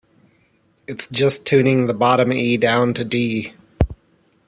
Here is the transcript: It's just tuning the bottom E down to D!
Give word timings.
It's 0.87 1.05
just 1.07 1.45
tuning 1.45 1.85
the 1.85 1.93
bottom 1.93 2.33
E 2.33 2.57
down 2.57 2.95
to 2.95 3.05
D! 3.05 3.53